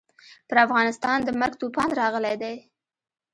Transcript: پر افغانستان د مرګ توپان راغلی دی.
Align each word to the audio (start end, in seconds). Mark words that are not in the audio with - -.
پر 0.47 0.57
افغانستان 0.65 1.17
د 1.23 1.29
مرګ 1.41 1.53
توپان 1.61 1.89
راغلی 2.01 2.35
دی. 2.41 2.55